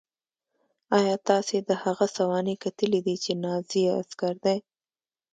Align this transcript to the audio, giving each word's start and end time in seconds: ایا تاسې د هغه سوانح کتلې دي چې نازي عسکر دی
ایا 0.97 1.15
تاسې 1.29 1.57
د 1.69 1.69
هغه 1.83 2.05
سوانح 2.17 2.53
کتلې 2.63 2.99
دي 3.05 3.15
چې 3.23 3.31
نازي 3.43 3.83
عسکر 3.99 4.33
دی 4.45 4.57